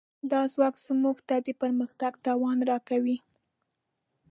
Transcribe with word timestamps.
دا 0.31 0.41
ځواک 0.53 0.75
موږ 1.03 1.17
ته 1.27 1.35
د 1.45 1.47
پرمختګ 1.61 2.13
توان 2.25 2.57
راکوي. 2.69 3.17